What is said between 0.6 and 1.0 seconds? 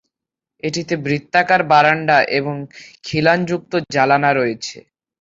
এটিতে